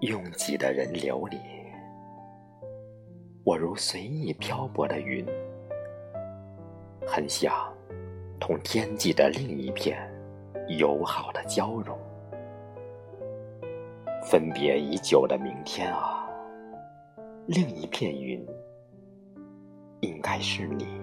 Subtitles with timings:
[0.00, 1.38] 拥挤的人流里，
[3.44, 5.26] 我如随意漂泊的云，
[7.06, 7.52] 很想
[8.38, 9.98] 同天际的另一片
[10.78, 11.98] 友好的交融。
[14.22, 16.26] 分别已久的明天啊，
[17.46, 18.46] 另一片云，
[20.00, 20.99] 应该是你。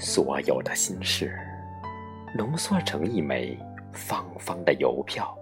[0.00, 1.38] 所有的心事，
[2.34, 3.56] 浓缩成一枚
[3.92, 5.32] 方方的邮票，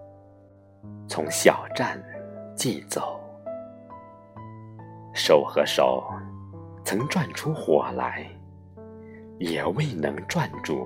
[1.08, 1.98] 从小站
[2.54, 3.18] 寄走。
[5.14, 6.04] 手和手，
[6.84, 8.26] 曾转出火来。
[9.40, 10.84] 也未能转住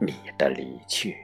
[0.00, 1.16] 你的离去。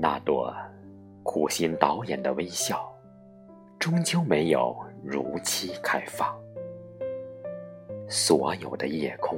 [0.00, 0.54] 那朵
[1.24, 2.88] 苦心导演的微笑，
[3.80, 6.32] 终究没有如期开放。
[8.08, 9.36] 所有的夜空，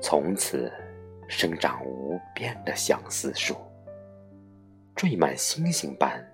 [0.00, 0.72] 从此
[1.26, 3.56] 生长无边的相思树。
[4.94, 6.24] 缀满星星般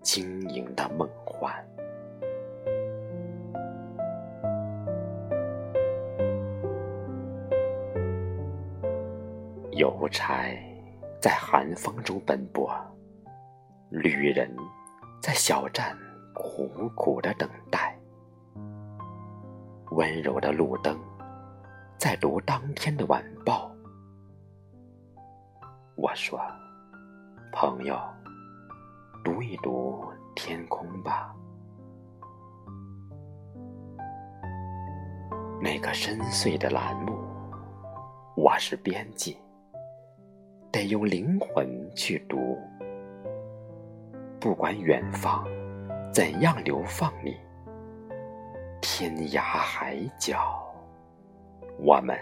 [0.00, 1.54] 晶莹的梦幻，
[9.72, 10.58] 邮差
[11.20, 12.74] 在寒风中奔波，
[13.90, 14.50] 旅人
[15.20, 15.94] 在小站
[16.34, 17.94] 苦苦的等待，
[19.90, 20.98] 温柔的路灯
[21.98, 23.70] 在读当天的晚报。
[25.96, 26.40] 我说。
[27.52, 27.98] 朋友，
[29.24, 30.04] 读一读
[30.36, 31.34] 天空吧。
[35.60, 37.18] 那个深邃的栏目，
[38.36, 39.36] 我是编辑，
[40.72, 42.58] 得用灵魂去读。
[44.38, 45.46] 不管远方
[46.12, 47.36] 怎样流放你，
[48.80, 50.64] 天涯海角，
[51.78, 52.16] 我们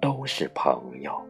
[0.00, 1.20] 都是朋友。